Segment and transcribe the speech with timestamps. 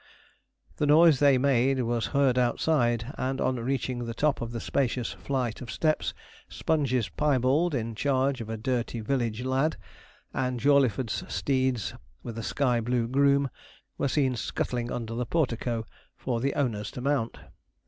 [0.77, 5.13] The noise they made was heard outside; and on reaching the top of the spacious
[5.13, 6.15] flight of steps,
[6.49, 9.77] Sponge's piebald in charge of a dirty village lad,
[10.33, 11.93] and Jawleyford's steeds
[12.23, 13.51] with a sky blue groom,
[13.99, 17.37] were seen scuttling under the portoco, for the owners to mount.